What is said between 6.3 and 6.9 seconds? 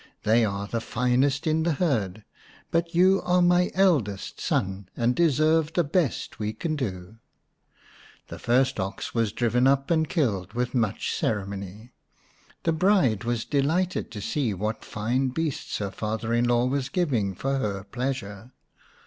we can